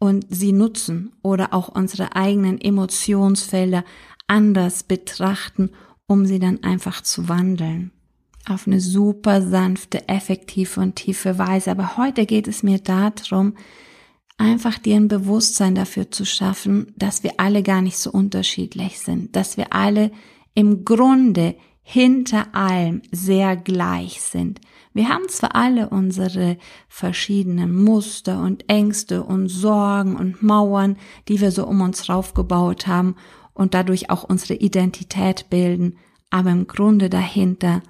und 0.00 0.24
sie 0.30 0.52
nutzen 0.52 1.12
oder 1.22 1.52
auch 1.54 1.68
unsere 1.68 2.16
eigenen 2.16 2.60
Emotionsfelder 2.60 3.84
anders 4.26 4.82
betrachten, 4.82 5.70
um 6.06 6.26
sie 6.26 6.40
dann 6.40 6.64
einfach 6.64 7.02
zu 7.02 7.28
wandeln. 7.28 7.92
Auf 8.48 8.66
eine 8.66 8.80
super 8.80 9.42
sanfte, 9.42 10.08
effektive 10.08 10.80
und 10.80 10.96
tiefe 10.96 11.38
Weise. 11.38 11.70
Aber 11.70 11.98
heute 11.98 12.24
geht 12.24 12.48
es 12.48 12.62
mir 12.62 12.78
darum, 12.78 13.54
einfach 14.38 14.78
dir 14.78 14.96
ein 14.96 15.08
Bewusstsein 15.08 15.74
dafür 15.74 16.10
zu 16.10 16.24
schaffen, 16.24 16.94
dass 16.96 17.22
wir 17.22 17.34
alle 17.36 17.62
gar 17.62 17.82
nicht 17.82 17.98
so 17.98 18.10
unterschiedlich 18.10 18.98
sind, 19.00 19.36
dass 19.36 19.58
wir 19.58 19.74
alle 19.74 20.10
im 20.54 20.86
Grunde 20.86 21.56
hinter 21.82 22.54
allem 22.54 23.02
sehr 23.12 23.54
gleich 23.54 24.22
sind. 24.22 24.60
Wir 24.92 25.08
haben 25.08 25.28
zwar 25.28 25.54
alle 25.54 25.88
unsere 25.88 26.56
verschiedenen 26.88 27.74
Muster 27.84 28.42
und 28.42 28.68
Ängste 28.68 29.22
und 29.22 29.48
Sorgen 29.48 30.16
und 30.16 30.42
Mauern, 30.42 30.96
die 31.28 31.40
wir 31.40 31.52
so 31.52 31.66
um 31.66 31.80
uns 31.80 32.08
raufgebaut 32.08 32.86
haben 32.86 33.14
und 33.54 33.74
dadurch 33.74 34.10
auch 34.10 34.24
unsere 34.24 34.54
Identität 34.54 35.48
bilden, 35.48 35.98
aber 36.30 36.50
im 36.50 36.66
Grunde 36.66 37.08
dahinter 37.08 37.82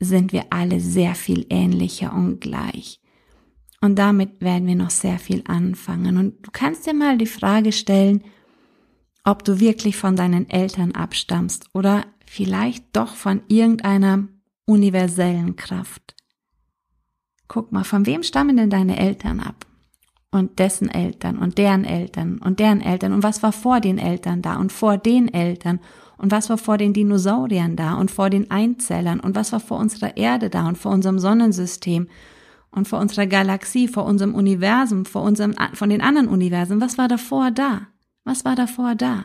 sind 0.00 0.32
wir 0.32 0.46
alle 0.50 0.80
sehr 0.80 1.14
viel 1.14 1.46
ähnlicher 1.50 2.12
und 2.12 2.40
gleich. 2.40 3.00
Und 3.80 3.98
damit 3.98 4.40
werden 4.40 4.66
wir 4.66 4.74
noch 4.74 4.90
sehr 4.90 5.18
viel 5.18 5.44
anfangen. 5.46 6.16
Und 6.16 6.46
du 6.46 6.50
kannst 6.52 6.86
dir 6.86 6.94
mal 6.94 7.18
die 7.18 7.26
Frage 7.26 7.72
stellen, 7.72 8.24
ob 9.24 9.44
du 9.44 9.60
wirklich 9.60 9.96
von 9.96 10.16
deinen 10.16 10.48
Eltern 10.50 10.92
abstammst 10.92 11.66
oder 11.74 12.04
vielleicht 12.26 12.84
doch 12.94 13.14
von 13.14 13.42
irgendeiner 13.48 14.26
universellen 14.64 15.56
Kraft. 15.56 16.17
Guck 17.48 17.72
mal, 17.72 17.84
von 17.84 18.06
wem 18.06 18.22
stammen 18.22 18.56
denn 18.56 18.70
deine 18.70 18.98
Eltern 18.98 19.40
ab? 19.40 19.66
Und 20.30 20.58
dessen 20.58 20.90
Eltern 20.90 21.38
und 21.38 21.56
deren 21.56 21.84
Eltern 21.84 22.38
und 22.38 22.60
deren 22.60 22.82
Eltern 22.82 23.14
und 23.14 23.22
was 23.22 23.42
war 23.42 23.52
vor 23.52 23.80
den 23.80 23.96
Eltern 23.96 24.42
da 24.42 24.56
und 24.56 24.70
vor 24.72 24.98
den 24.98 25.32
Eltern 25.32 25.80
und 26.18 26.30
was 26.30 26.50
war 26.50 26.58
vor 26.58 26.76
den 26.76 26.92
Dinosauriern 26.92 27.76
da 27.76 27.94
und 27.94 28.10
vor 28.10 28.28
den 28.28 28.50
Einzellern 28.50 29.20
und 29.20 29.34
was 29.34 29.52
war 29.52 29.60
vor 29.60 29.78
unserer 29.78 30.18
Erde 30.18 30.50
da 30.50 30.68
und 30.68 30.76
vor 30.76 30.92
unserem 30.92 31.18
Sonnensystem 31.18 32.08
und 32.70 32.86
vor 32.86 32.98
unserer 32.98 33.26
Galaxie, 33.26 33.88
vor 33.88 34.04
unserem 34.04 34.34
Universum, 34.34 35.06
vor 35.06 35.22
unserem, 35.22 35.54
von 35.72 35.88
den 35.88 36.02
anderen 36.02 36.28
Universen. 36.28 36.82
Was 36.82 36.98
war 36.98 37.08
davor 37.08 37.50
da? 37.50 37.88
Was 38.24 38.44
war 38.44 38.54
davor 38.54 38.94
da? 38.94 39.24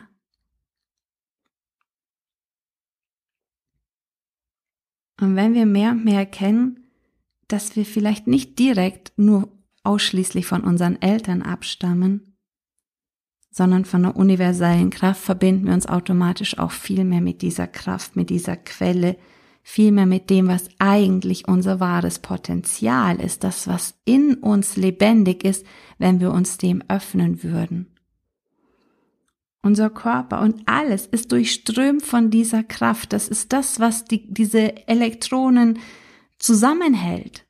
Und 5.20 5.36
wenn 5.36 5.52
wir 5.52 5.66
mehr 5.66 5.90
und 5.90 6.04
mehr 6.04 6.20
erkennen, 6.20 6.83
dass 7.54 7.76
wir 7.76 7.86
vielleicht 7.86 8.26
nicht 8.26 8.58
direkt 8.58 9.12
nur 9.16 9.48
ausschließlich 9.84 10.44
von 10.44 10.62
unseren 10.64 11.00
Eltern 11.00 11.40
abstammen, 11.40 12.36
sondern 13.52 13.84
von 13.84 14.02
der 14.02 14.16
universellen 14.16 14.90
Kraft 14.90 15.22
verbinden 15.22 15.66
wir 15.66 15.74
uns 15.74 15.86
automatisch 15.86 16.58
auch 16.58 16.72
viel 16.72 17.04
mehr 17.04 17.20
mit 17.20 17.42
dieser 17.42 17.68
Kraft, 17.68 18.16
mit 18.16 18.28
dieser 18.28 18.56
Quelle, 18.56 19.16
viel 19.62 19.92
mehr 19.92 20.04
mit 20.04 20.30
dem, 20.30 20.48
was 20.48 20.68
eigentlich 20.80 21.46
unser 21.46 21.78
wahres 21.78 22.18
Potenzial 22.18 23.20
ist, 23.20 23.44
das, 23.44 23.68
was 23.68 23.94
in 24.04 24.34
uns 24.34 24.74
lebendig 24.74 25.44
ist, 25.44 25.64
wenn 25.98 26.18
wir 26.18 26.32
uns 26.32 26.58
dem 26.58 26.82
öffnen 26.88 27.44
würden. 27.44 27.86
Unser 29.62 29.90
Körper 29.90 30.40
und 30.40 30.62
alles 30.66 31.06
ist 31.06 31.30
durchströmt 31.30 32.04
von 32.04 32.30
dieser 32.30 32.64
Kraft. 32.64 33.12
Das 33.12 33.28
ist 33.28 33.52
das, 33.52 33.78
was 33.78 34.04
die, 34.06 34.26
diese 34.26 34.88
Elektronen 34.88 35.78
zusammenhält. 36.38 37.46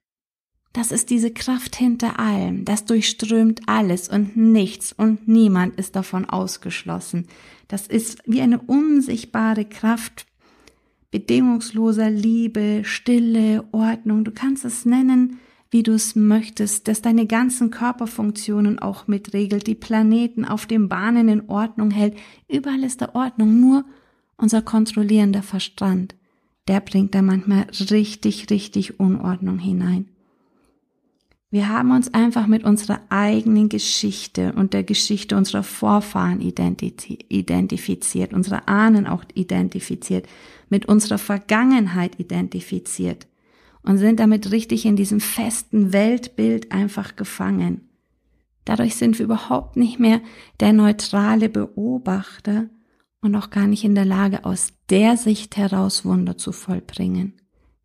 Das 0.73 0.91
ist 0.91 1.11
diese 1.11 1.33
Kraft 1.33 1.77
hinter 1.77 2.19
allem. 2.19 2.65
Das 2.65 2.85
durchströmt 2.85 3.63
alles 3.67 4.09
und 4.09 4.37
nichts 4.37 4.93
und 4.93 5.29
niemand 5.29 5.77
ist 5.77 5.95
davon 5.95 6.25
ausgeschlossen. 6.25 7.29
Das 7.69 7.87
ist 7.87 8.19
wie 8.27 8.41
eine 8.41 8.61
unsichtbare 8.61 9.65
Kraft 9.65 10.27
bedingungsloser 11.15 12.11
Liebe, 12.11 12.83
Stille, 12.83 13.65
Ordnung. 13.71 14.25
Du 14.25 14.33
kannst 14.33 14.65
es 14.65 14.85
nennen, 14.85 15.39
wie 15.71 15.85
du 15.85 15.93
es 15.93 16.17
möchtest, 16.17 16.89
dass 16.89 17.03
deine 17.03 17.29
ganzen 17.29 17.71
Körperfunktionen 17.71 18.81
auch 18.81 19.07
mitregelt, 19.07 19.69
die 19.69 19.77
Planeten 19.77 20.45
auf 20.45 20.67
den 20.67 20.89
Bahnen 20.89 21.29
in 21.29 21.49
Ordnung 21.49 21.93
hält. 21.93 22.17
Überall 22.49 22.83
ist 22.83 23.01
da 23.01 23.11
Ordnung, 23.15 23.61
nur 23.61 23.85
unser 24.37 24.61
kontrollierender 24.61 25.45
Verstand, 25.45 26.17
der 26.69 26.81
bringt 26.81 27.15
da 27.15 27.23
manchmal 27.23 27.67
richtig, 27.91 28.51
richtig 28.51 28.99
Unordnung 28.99 29.59
hinein. 29.59 30.09
Wir 31.51 31.69
haben 31.69 31.93
uns 31.93 32.13
einfach 32.13 32.49
mit 32.49 32.65
unserer 32.65 33.01
eigenen 33.11 33.69
Geschichte 33.69 34.53
und 34.55 34.73
der 34.73 34.83
Geschichte 34.83 35.37
unserer 35.37 35.63
Vorfahren 35.63 36.41
identifiziert, 36.41 38.33
unsere 38.33 38.67
Ahnen 38.67 39.07
auch 39.07 39.23
identifiziert, 39.35 40.27
mit 40.69 40.87
unserer 40.87 41.19
Vergangenheit 41.19 42.19
identifiziert 42.19 43.29
und 43.85 43.99
sind 43.99 44.19
damit 44.19 44.51
richtig 44.51 44.85
in 44.85 44.97
diesem 44.97 45.21
festen 45.21 45.93
Weltbild 45.93 46.73
einfach 46.73 47.15
gefangen. 47.15 47.89
Dadurch 48.65 48.97
sind 48.97 49.19
wir 49.21 49.27
überhaupt 49.27 49.77
nicht 49.77 50.01
mehr 50.01 50.21
der 50.59 50.73
neutrale 50.73 51.49
Beobachter 51.49 52.69
und 53.21 53.37
auch 53.37 53.51
gar 53.51 53.69
nicht 53.69 53.85
in 53.85 53.95
der 53.95 54.07
Lage, 54.07 54.45
aus 54.45 54.73
der 54.91 55.17
Sicht 55.17 55.57
heraus 55.57 56.05
Wunder 56.05 56.37
zu 56.37 56.53
vollbringen. 56.53 57.35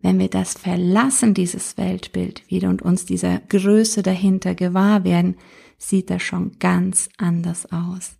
Wenn 0.01 0.19
wir 0.19 0.29
das 0.29 0.53
verlassen, 0.53 1.33
dieses 1.33 1.77
Weltbild 1.77 2.49
wieder 2.49 2.69
und 2.69 2.81
uns 2.81 3.05
dieser 3.05 3.39
Größe 3.39 4.01
dahinter 4.01 4.55
gewahr 4.55 5.03
werden, 5.03 5.35
sieht 5.77 6.09
das 6.09 6.21
schon 6.23 6.57
ganz 6.59 7.09
anders 7.17 7.71
aus. 7.71 8.15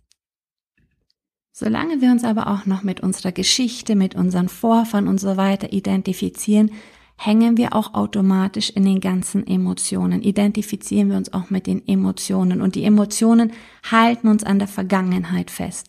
Solange 1.52 2.00
wir 2.00 2.10
uns 2.10 2.24
aber 2.24 2.46
auch 2.48 2.66
noch 2.66 2.82
mit 2.82 3.00
unserer 3.00 3.32
Geschichte, 3.32 3.94
mit 3.94 4.14
unseren 4.14 4.48
Vorfahren 4.48 5.08
und 5.08 5.20
so 5.20 5.36
weiter 5.36 5.72
identifizieren, 5.72 6.70
hängen 7.16 7.58
wir 7.58 7.74
auch 7.74 7.92
automatisch 7.92 8.70
in 8.70 8.84
den 8.84 9.00
ganzen 9.00 9.46
Emotionen, 9.46 10.22
identifizieren 10.22 11.10
wir 11.10 11.18
uns 11.18 11.34
auch 11.34 11.50
mit 11.50 11.66
den 11.66 11.86
Emotionen 11.86 12.62
und 12.62 12.76
die 12.76 12.84
Emotionen 12.84 13.52
halten 13.90 14.28
uns 14.28 14.42
an 14.42 14.58
der 14.58 14.68
Vergangenheit 14.68 15.50
fest. 15.50 15.88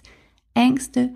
Ängste 0.53 1.11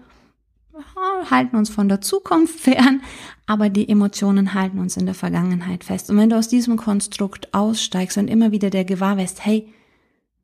halten 1.29 1.55
uns 1.55 1.69
von 1.69 1.87
der 1.89 2.01
Zukunft 2.01 2.59
fern, 2.59 3.01
aber 3.45 3.69
die 3.69 3.87
Emotionen 3.87 4.53
halten 4.53 4.79
uns 4.79 4.97
in 4.97 5.05
der 5.05 5.15
Vergangenheit 5.15 5.83
fest. 5.83 6.09
Und 6.09 6.17
wenn 6.17 6.29
du 6.29 6.37
aus 6.37 6.47
diesem 6.47 6.77
Konstrukt 6.77 7.53
aussteigst 7.53 8.17
und 8.17 8.27
immer 8.27 8.51
wieder 8.51 8.69
der 8.69 8.85
Gewahr 8.85 9.17
wirst, 9.17 9.45
hey, 9.45 9.73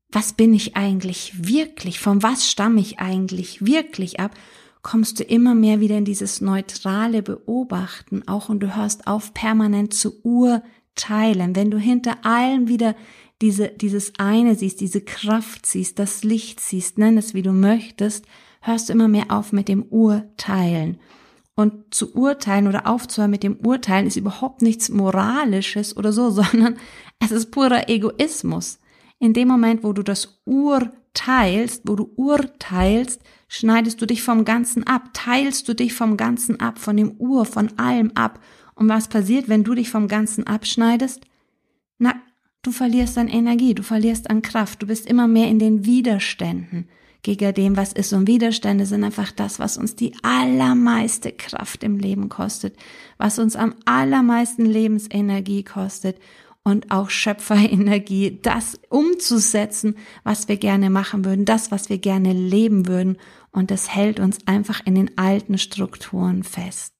was 0.10 0.34
bin 0.34 0.54
ich 0.54 0.76
eigentlich 0.76 1.48
wirklich? 1.48 2.00
Von 2.00 2.22
was 2.22 2.50
stamme 2.50 2.82
ich 2.82 3.00
eigentlich 3.00 3.66
wirklich 3.66 4.20
ab? 4.20 4.32
kommst 4.82 5.20
du 5.20 5.24
immer 5.24 5.56
mehr 5.56 5.80
wieder 5.80 5.98
in 5.98 6.06
dieses 6.06 6.42
neutrale 6.42 7.22
Beobachten 7.22 8.28
auch 8.28 8.50
und 8.50 8.62
du 8.62 8.76
hörst 8.76 9.08
auf 9.08 9.34
permanent 9.34 9.94
zu 9.94 10.22
urteilen. 10.24 11.56
Wenn 11.56 11.72
du 11.72 11.78
hinter 11.78 12.26
allem 12.26 12.68
wieder 12.68 12.96
diese, 13.42 13.70
dieses 13.70 14.14
eine 14.18 14.56
siehst, 14.56 14.82
diese 14.82 15.02
Kraft 15.02 15.66
siehst, 15.66 16.00
das 16.00 16.24
Licht 16.24 16.60
siehst, 16.60 16.98
nenn 16.98 17.18
es 17.18 17.34
wie 17.34 17.42
du 17.42 17.52
möchtest, 17.52 18.26
hörst 18.62 18.90
du 18.90 18.94
immer 18.94 19.08
mehr 19.08 19.26
auf 19.30 19.52
mit 19.52 19.68
dem 19.68 19.84
Urteilen. 19.84 21.00
Und 21.56 21.94
zu 21.94 22.16
urteilen 22.16 22.68
oder 22.68 22.88
aufzuhören 22.88 23.32
mit 23.32 23.44
dem 23.44 23.58
Urteilen 23.58 24.08
ist 24.08 24.16
überhaupt 24.16 24.62
nichts 24.62 24.90
Moralisches 24.90 25.98
oder 25.98 26.14
so, 26.14 26.30
sondern 26.30 26.78
es 27.20 27.32
ist 27.32 27.52
purer 27.52 27.90
Egoismus. 27.90 28.80
In 29.20 29.34
dem 29.34 29.48
Moment, 29.48 29.84
wo 29.84 29.94
du 29.94 30.02
das 30.02 30.42
urteilst, 30.46 31.84
wo 31.86 31.96
du 31.96 32.12
urteilst, 32.16 33.22
schneidest 33.48 34.02
du 34.02 34.06
dich 34.08 34.24
vom 34.24 34.46
Ganzen 34.46 34.88
ab, 34.88 35.10
teilst 35.14 35.68
du 35.68 35.76
dich 35.76 35.94
vom 35.94 36.18
Ganzen 36.18 36.60
ab, 36.60 36.80
von 36.80 36.98
dem 36.98 37.12
Ur, 37.20 37.46
von 37.46 37.78
allem 37.78 38.12
ab. 38.16 38.40
Und 38.74 38.90
was 38.90 39.10
passiert, 39.10 39.50
wenn 39.50 39.64
du 39.64 39.76
dich 39.76 39.90
vom 39.90 40.08
Ganzen 40.08 40.48
abschneidest? 40.48 41.22
Na, 42.00 42.16
du 42.64 42.72
verlierst 42.72 43.18
an 43.18 43.28
Energie, 43.28 43.76
du 43.76 43.84
verlierst 43.84 44.30
an 44.30 44.42
Kraft, 44.42 44.82
du 44.82 44.88
bist 44.88 45.06
immer 45.06 45.28
mehr 45.28 45.50
in 45.50 45.60
den 45.60 45.86
Widerständen 45.86 46.88
gegen 47.22 47.54
dem, 47.54 47.78
was 47.78 47.94
ist. 47.94 48.14
Und 48.14 48.28
Widerstände 48.28 48.86
sind 48.86 49.04
einfach 49.04 49.32
das, 49.32 49.60
was 49.60 49.78
uns 49.78 49.96
die 49.96 50.14
allermeiste 50.24 51.32
Kraft 51.32 51.84
im 51.84 51.98
Leben 51.98 52.30
kostet, 52.30 52.76
was 53.18 53.40
uns 53.40 53.56
am 53.56 53.76
allermeisten 53.86 54.66
Lebensenergie 54.66 55.64
kostet 55.64 56.18
und 56.64 56.92
auch 56.92 57.10
Schöpferenergie, 57.10 58.40
das 58.42 58.80
umzusetzen, 58.90 59.96
was 60.24 60.48
wir 60.48 60.58
gerne 60.58 60.90
machen 60.90 61.26
würden, 61.26 61.46
das, 61.46 61.72
was 61.72 61.90
wir 61.90 61.98
gerne 61.98 62.34
leben 62.34 62.88
würden. 62.88 63.18
Und 63.52 63.72
das 63.72 63.94
hält 63.94 64.20
uns 64.20 64.40
einfach 64.48 64.86
in 64.86 64.96
den 64.96 65.18
alten 65.18 65.58
Strukturen 65.58 66.44
fest. 66.44 66.94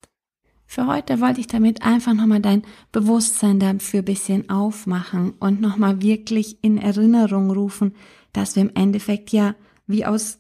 Für 0.66 0.88
heute 0.88 1.20
wollte 1.20 1.42
ich 1.42 1.48
damit 1.48 1.84
einfach 1.84 2.14
nochmal 2.14 2.40
dein 2.40 2.64
Bewusstsein 2.92 3.60
dafür 3.60 4.00
ein 4.00 4.06
bisschen 4.06 4.50
aufmachen 4.50 5.34
und 5.40 5.60
nochmal 5.60 6.02
wirklich 6.02 6.64
in 6.64 6.78
Erinnerung 6.78 7.52
rufen, 7.52 7.94
dass 8.32 8.56
wir 8.56 8.64
im 8.64 8.72
Endeffekt 8.74 9.32
ja 9.32 9.54
wie 9.92 10.06
aus 10.06 10.40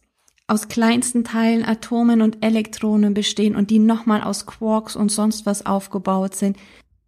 aus 0.51 0.67
kleinsten 0.67 1.24
Teilen 1.24 1.63
Atomen 1.63 2.22
und 2.22 2.43
Elektronen 2.43 3.13
bestehen 3.13 3.56
und 3.56 3.69
die 3.69 3.80
nochmal 3.80 4.21
aus 4.21 4.45
Quarks 4.45 4.97
und 4.97 5.10
sonst 5.10 5.45
was 5.45 5.65
aufgebaut 5.65 6.36
sind. 6.36 6.58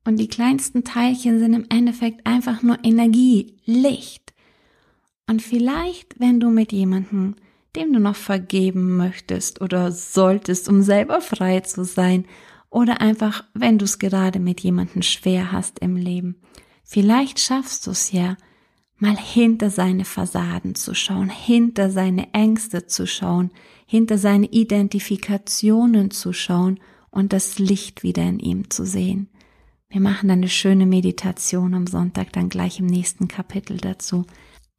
Und 0.05 0.17
die 0.17 0.29
kleinsten 0.29 0.85
Teilchen 0.85 1.39
sind 1.39 1.53
im 1.53 1.65
Endeffekt 1.69 2.25
einfach 2.25 2.63
nur 2.63 2.77
Energie, 2.83 3.57
Licht. 3.65 4.33
Und 5.27 5.41
vielleicht, 5.41 6.17
wenn 6.21 6.39
du 6.39 6.51
mit 6.51 6.71
jemandem, 6.71 7.35
dem 7.75 7.91
du 7.91 7.99
noch 7.99 8.15
vergeben 8.15 8.95
möchtest 8.95 9.59
oder 9.59 9.91
solltest, 9.91 10.69
um 10.69 10.81
selber 10.81 11.19
frei 11.19 11.59
zu 11.59 11.83
sein, 11.83 12.23
oder 12.69 13.01
einfach, 13.01 13.43
wenn 13.53 13.77
du 13.77 13.83
es 13.83 13.99
gerade 13.99 14.39
mit 14.39 14.61
jemandem 14.61 15.01
schwer 15.01 15.51
hast 15.51 15.79
im 15.79 15.97
Leben, 15.97 16.37
vielleicht 16.85 17.41
schaffst 17.41 17.87
du 17.87 17.91
es 17.91 18.11
ja, 18.13 18.37
mal 19.03 19.17
hinter 19.17 19.69
seine 19.69 20.05
Fassaden 20.05 20.75
zu 20.75 20.95
schauen, 20.95 21.29
hinter 21.29 21.91
seine 21.91 22.33
Ängste 22.33 22.87
zu 22.87 23.05
schauen, 23.05 23.51
hinter 23.85 24.17
seine 24.17 24.47
Identifikationen 24.47 26.09
zu 26.09 26.31
schauen 26.31 26.79
und 27.11 27.33
das 27.33 27.59
Licht 27.59 28.01
wieder 28.03 28.23
in 28.23 28.39
ihm 28.39 28.69
zu 28.69 28.85
sehen. 28.85 29.27
Wir 29.89 29.99
machen 29.99 30.29
dann 30.29 30.39
eine 30.39 30.47
schöne 30.47 30.85
Meditation 30.85 31.73
am 31.73 31.85
Sonntag, 31.85 32.31
dann 32.31 32.47
gleich 32.47 32.79
im 32.79 32.85
nächsten 32.85 33.27
Kapitel 33.27 33.75
dazu. 33.75 34.25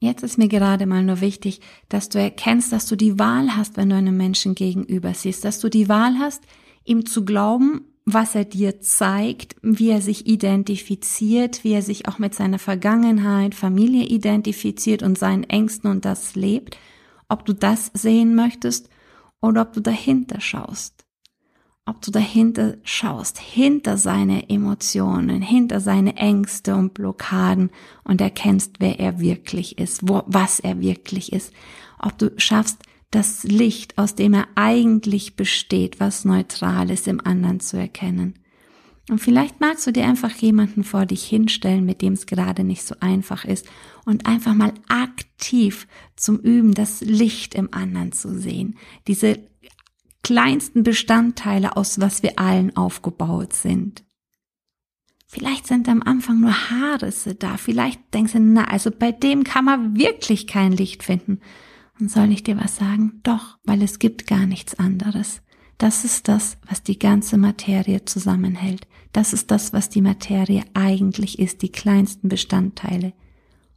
Jetzt 0.00 0.22
ist 0.22 0.38
mir 0.38 0.48
gerade 0.48 0.86
mal 0.86 1.02
nur 1.02 1.20
wichtig, 1.20 1.60
dass 1.90 2.08
du 2.08 2.18
erkennst, 2.18 2.72
dass 2.72 2.86
du 2.86 2.96
die 2.96 3.18
Wahl 3.18 3.54
hast, 3.54 3.76
wenn 3.76 3.90
du 3.90 3.96
einem 3.96 4.16
Menschen 4.16 4.54
gegenüber 4.54 5.12
siehst, 5.12 5.44
dass 5.44 5.60
du 5.60 5.68
die 5.68 5.90
Wahl 5.90 6.18
hast, 6.18 6.42
ihm 6.84 7.04
zu 7.04 7.26
glauben 7.26 7.82
was 8.06 8.34
er 8.34 8.44
dir 8.44 8.80
zeigt, 8.80 9.56
wie 9.62 9.88
er 9.88 10.02
sich 10.02 10.26
identifiziert, 10.26 11.64
wie 11.64 11.72
er 11.72 11.82
sich 11.82 12.06
auch 12.06 12.18
mit 12.18 12.34
seiner 12.34 12.58
Vergangenheit, 12.58 13.54
Familie 13.54 14.04
identifiziert 14.04 15.02
und 15.02 15.18
seinen 15.18 15.44
Ängsten 15.44 15.90
und 15.90 16.04
das 16.04 16.34
lebt, 16.34 16.76
ob 17.28 17.46
du 17.46 17.54
das 17.54 17.90
sehen 17.94 18.34
möchtest 18.34 18.90
oder 19.40 19.62
ob 19.62 19.72
du 19.72 19.80
dahinter 19.80 20.40
schaust. 20.40 21.04
Ob 21.86 22.00
du 22.00 22.10
dahinter 22.10 22.76
schaust, 22.82 23.38
hinter 23.38 23.98
seine 23.98 24.48
Emotionen, 24.48 25.42
hinter 25.42 25.80
seine 25.80 26.16
Ängste 26.16 26.74
und 26.74 26.94
Blockaden 26.94 27.70
und 28.04 28.22
erkennst, 28.22 28.76
wer 28.80 29.00
er 29.00 29.20
wirklich 29.20 29.78
ist, 29.78 30.08
wo, 30.08 30.22
was 30.26 30.60
er 30.60 30.80
wirklich 30.80 31.32
ist. 31.32 31.52
Ob 31.98 32.16
du 32.16 32.32
schaffst, 32.38 32.78
das 33.14 33.44
Licht, 33.44 33.96
aus 33.98 34.14
dem 34.14 34.34
er 34.34 34.48
eigentlich 34.56 35.36
besteht, 35.36 36.00
was 36.00 36.24
neutral 36.24 36.90
ist, 36.90 37.06
im 37.06 37.24
anderen 37.24 37.60
zu 37.60 37.76
erkennen. 37.76 38.34
Und 39.10 39.18
vielleicht 39.18 39.60
magst 39.60 39.86
du 39.86 39.92
dir 39.92 40.06
einfach 40.06 40.32
jemanden 40.32 40.82
vor 40.82 41.04
dich 41.04 41.24
hinstellen, 41.24 41.84
mit 41.84 42.00
dem 42.00 42.14
es 42.14 42.26
gerade 42.26 42.64
nicht 42.64 42.82
so 42.82 42.96
einfach 43.00 43.44
ist 43.44 43.66
und 44.06 44.26
einfach 44.26 44.54
mal 44.54 44.72
aktiv 44.88 45.86
zum 46.16 46.38
Üben 46.38 46.72
das 46.72 47.02
Licht 47.02 47.54
im 47.54 47.72
anderen 47.72 48.12
zu 48.12 48.36
sehen. 48.38 48.78
Diese 49.06 49.38
kleinsten 50.22 50.82
Bestandteile, 50.82 51.76
aus 51.76 52.00
was 52.00 52.22
wir 52.22 52.38
allen 52.38 52.74
aufgebaut 52.76 53.52
sind. 53.52 54.02
Vielleicht 55.26 55.66
sind 55.66 55.88
am 55.88 56.02
Anfang 56.02 56.40
nur 56.40 56.70
Haarrisse 56.70 57.34
da. 57.34 57.58
Vielleicht 57.58 58.00
denkst 58.14 58.32
du, 58.32 58.40
na, 58.40 58.64
also 58.64 58.90
bei 58.90 59.12
dem 59.12 59.44
kann 59.44 59.66
man 59.66 59.96
wirklich 59.96 60.46
kein 60.46 60.72
Licht 60.72 61.02
finden. 61.02 61.40
Und 62.00 62.10
soll 62.10 62.32
ich 62.32 62.42
dir 62.42 62.56
was 62.56 62.76
sagen? 62.76 63.20
Doch, 63.22 63.58
weil 63.64 63.82
es 63.82 63.98
gibt 63.98 64.26
gar 64.26 64.46
nichts 64.46 64.74
anderes. 64.78 65.42
Das 65.78 66.04
ist 66.04 66.28
das, 66.28 66.58
was 66.68 66.82
die 66.82 66.98
ganze 66.98 67.36
Materie 67.36 68.04
zusammenhält. 68.04 68.86
Das 69.12 69.32
ist 69.32 69.50
das, 69.50 69.72
was 69.72 69.90
die 69.90 70.02
Materie 70.02 70.64
eigentlich 70.74 71.38
ist, 71.38 71.62
die 71.62 71.70
kleinsten 71.70 72.28
Bestandteile. 72.28 73.12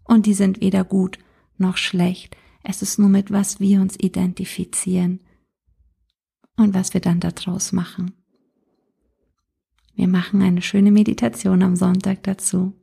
Und 0.04 0.26
die 0.26 0.34
sind 0.34 0.62
weder 0.62 0.84
gut 0.84 1.20
noch 1.58 1.78
schlecht. 1.78 2.36
Es 2.64 2.82
ist 2.82 3.00
nur 3.00 3.10
mit 3.10 3.32
was 3.32 3.60
wir 3.60 3.82
uns 3.82 3.96
identifizieren 4.00 5.22
und 6.56 6.74
was 6.74 6.94
wir 6.94 7.02
dann 7.02 7.20
daraus 7.20 7.72
machen. 7.72 8.14
Wir 9.96 10.08
machen 10.08 10.42
eine 10.42 10.62
schöne 10.62 10.92
Meditation 10.92 11.64
am 11.64 11.76
Sonntag 11.76 12.24
dazu. 12.24 12.74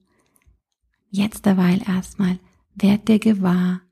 Jetzt 1.11 1.47
derweil 1.47 1.81
erstmal, 1.87 2.38
werd 2.75 3.09
dir 3.09 3.18
gewahr, 3.18 3.83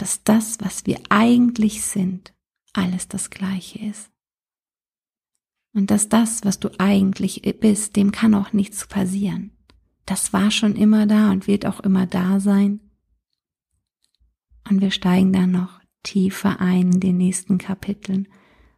dass 0.00 0.24
das, 0.24 0.58
was 0.60 0.86
wir 0.86 0.98
eigentlich 1.10 1.82
sind, 1.82 2.32
alles 2.72 3.08
das 3.08 3.30
gleiche 3.30 3.84
ist. 3.84 4.10
Und 5.72 5.90
dass 5.90 6.08
das, 6.08 6.44
was 6.44 6.58
du 6.58 6.70
eigentlich 6.78 7.42
bist, 7.60 7.96
dem 7.96 8.10
kann 8.10 8.34
auch 8.34 8.52
nichts 8.52 8.86
passieren. 8.86 9.52
Das 10.06 10.32
war 10.32 10.50
schon 10.50 10.74
immer 10.74 11.06
da 11.06 11.30
und 11.30 11.46
wird 11.46 11.66
auch 11.66 11.80
immer 11.80 12.06
da 12.06 12.40
sein. 12.40 12.80
Und 14.68 14.80
wir 14.80 14.90
steigen 14.90 15.32
dann 15.32 15.52
noch 15.52 15.80
tiefer 16.02 16.60
ein 16.60 16.92
in 16.92 17.00
den 17.00 17.16
nächsten 17.16 17.58
Kapiteln, 17.58 18.26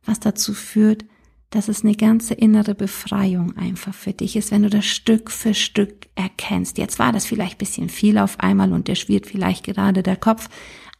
was 0.05 0.21
dazu 0.21 0.53
führt, 0.53 1.05
dass 1.51 1.69
es 1.69 1.85
eine 1.85 1.95
ganze 1.95 2.35
innere 2.35 2.75
Befreiung 2.75 3.57
einfach 3.57 3.95
für 3.95 4.13
dich 4.13 4.37
ist, 4.37 4.51
wenn 4.51 4.63
du 4.63 4.71
das 4.71 4.87
Stück 4.87 5.31
für 5.31 5.55
Stück 5.55 6.09
erkennst. 6.15 6.79
Jetzt 6.79 6.99
war 6.99 7.13
das 7.13 7.27
vielleicht 7.27 7.59
bisschen 7.59 7.91
viel 7.91 8.19
auf 8.19 8.41
einmal 8.41 8.73
und 8.73 8.89
dir 8.89 8.97
schwirrt 8.97 9.27
vielleicht 9.27 9.65
gerade 9.65 10.03
der 10.03 10.17
Kopf, 10.17 10.49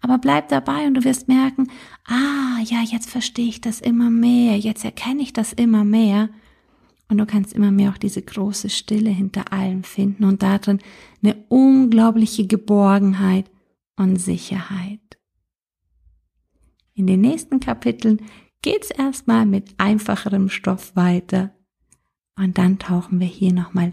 aber 0.03 0.19
bleib 0.19 0.49
dabei 0.49 0.87
und 0.87 0.95
du 0.95 1.05
wirst 1.05 1.29
merken, 1.29 1.69
ah, 2.07 2.59
ja, 2.65 2.83
jetzt 2.83 3.09
verstehe 3.09 3.49
ich 3.49 3.61
das 3.61 3.81
immer 3.81 4.11
mehr, 4.11 4.59
jetzt 4.59 4.85
erkenne 4.85 5.23
ich 5.23 5.33
das 5.33 5.53
immer 5.53 5.85
mehr. 5.85 6.29
Und 7.09 7.19
du 7.19 7.27
kannst 7.27 7.53
immer 7.53 7.71
mehr 7.71 7.91
auch 7.91 7.99
diese 7.99 8.23
große 8.23 8.69
Stille 8.69 9.11
hinter 9.11 9.53
allem 9.53 9.85
finden 9.85 10.25
und 10.25 10.43
darin 10.43 10.79
eine 11.23 11.37
unglaubliche 11.49 12.47
Geborgenheit 12.47 13.51
und 13.97 14.17
Sicherheit. 14.17 15.01
In 16.95 17.07
den 17.07 17.21
nächsten 17.21 17.61
Kapiteln 17.61 18.23
geht's 18.61 18.91
erstmal 18.91 19.47
mit 19.47 19.75
einfacherem 19.79 20.49
Stoff 20.49 20.97
weiter 20.97 21.55
und 22.37 22.59
dann 22.59 22.79
tauchen 22.79 23.21
wir 23.21 23.27
hier 23.27 23.53
nochmal 23.53 23.93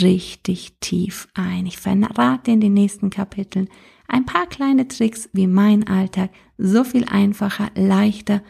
richtig 0.00 0.78
tief 0.80 1.28
ein. 1.34 1.66
Ich 1.66 1.78
verrate 1.78 2.50
in 2.50 2.60
den 2.60 2.74
nächsten 2.74 3.10
Kapiteln 3.10 3.68
ein 4.08 4.26
paar 4.26 4.46
kleine 4.46 4.88
Tricks, 4.88 5.28
wie 5.32 5.46
mein 5.46 5.86
Alltag 5.86 6.30
so 6.56 6.82
viel 6.82 7.04
einfacher, 7.04 7.70
leichter 7.76 8.42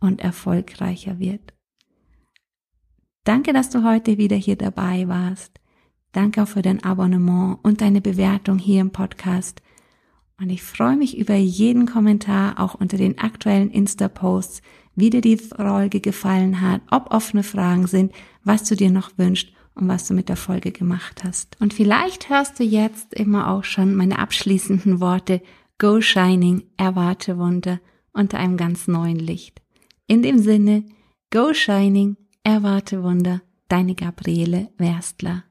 und 0.00 0.20
erfolgreicher 0.20 1.18
wird. 1.18 1.54
Danke, 3.24 3.54
dass 3.54 3.70
du 3.70 3.84
heute 3.84 4.18
wieder 4.18 4.36
hier 4.36 4.56
dabei 4.56 5.08
warst. 5.08 5.60
Danke 6.12 6.42
auch 6.42 6.48
für 6.48 6.62
dein 6.62 6.84
Abonnement 6.84 7.58
und 7.62 7.80
deine 7.80 8.00
Bewertung 8.00 8.58
hier 8.58 8.80
im 8.80 8.90
Podcast. 8.90 9.62
Und 10.38 10.50
ich 10.50 10.62
freue 10.62 10.96
mich 10.96 11.16
über 11.16 11.34
jeden 11.34 11.86
Kommentar, 11.86 12.60
auch 12.60 12.74
unter 12.74 12.96
den 12.96 13.18
aktuellen 13.18 13.70
Insta-Posts, 13.70 14.62
wie 14.94 15.10
dir 15.10 15.20
die 15.20 15.38
Folge 15.38 16.00
gefallen 16.00 16.60
hat, 16.60 16.82
ob 16.90 17.12
offene 17.12 17.42
Fragen 17.42 17.86
sind, 17.86 18.12
was 18.42 18.64
du 18.64 18.76
dir 18.76 18.90
noch 18.90 19.16
wünschst 19.16 19.52
und 19.74 19.88
was 19.88 20.06
du 20.06 20.14
mit 20.14 20.28
der 20.28 20.36
Folge 20.36 20.72
gemacht 20.72 21.24
hast. 21.24 21.56
Und 21.60 21.74
vielleicht 21.74 22.28
hörst 22.28 22.58
du 22.58 22.64
jetzt 22.64 23.14
immer 23.14 23.50
auch 23.50 23.64
schon 23.64 23.94
meine 23.94 24.18
abschließenden 24.18 25.00
Worte 25.00 25.42
Go 25.78 26.00
Shining, 26.00 26.62
erwarte 26.76 27.38
Wunder 27.38 27.80
unter 28.12 28.38
einem 28.38 28.56
ganz 28.56 28.86
neuen 28.86 29.18
Licht. 29.18 29.60
In 30.06 30.22
dem 30.22 30.38
Sinne, 30.38 30.84
Go 31.30 31.52
Shining, 31.52 32.16
erwarte 32.44 33.02
Wunder, 33.02 33.42
deine 33.68 33.94
Gabriele 33.94 34.70
Werstler. 34.78 35.44